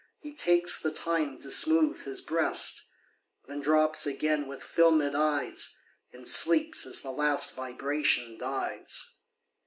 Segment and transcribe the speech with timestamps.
[0.19, 2.85] He takes the time to smooth his breast.
[3.47, 5.77] Then drops again with fdmed eyes,
[6.11, 9.17] And sleeps as the last vibration dies.